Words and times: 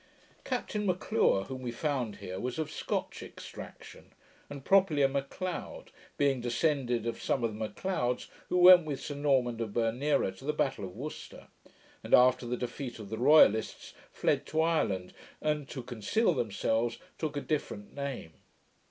Captain 0.43 0.87
M'Lure, 0.87 1.43
whom 1.43 1.61
we 1.61 1.69
found 1.71 2.15
here, 2.15 2.39
was 2.39 2.57
of 2.57 2.71
Scotch 2.71 3.21
extraction, 3.21 4.13
and 4.49 4.65
properly 4.65 5.03
a 5.03 5.07
M'Leod, 5.07 5.89
being 6.17 6.41
descended 6.41 7.05
of 7.05 7.21
some 7.21 7.43
of 7.43 7.53
the 7.53 7.59
M'Leods 7.59 8.27
who 8.49 8.57
went 8.57 8.83
with 8.87 8.99
Sir 8.99 9.13
Normand 9.13 9.61
of 9.61 9.73
Bernera 9.73 10.31
to 10.37 10.43
the 10.45 10.53
battle 10.53 10.83
of 10.85 10.95
Worcester, 10.95 11.49
and 12.03 12.15
after 12.15 12.47
the 12.47 12.57
defeat 12.57 12.97
of 12.97 13.11
the 13.11 13.19
royalists, 13.19 13.93
fled 14.11 14.47
to 14.47 14.61
Ireland, 14.61 15.13
and, 15.39 15.69
to 15.69 15.83
conceal 15.83 16.33
themselves, 16.33 16.97
took 17.19 17.37
a 17.37 17.41
different 17.41 17.93
name. 17.93 18.33